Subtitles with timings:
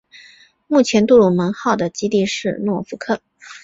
[0.65, 3.21] 目前杜鲁门号的基地是诺福克。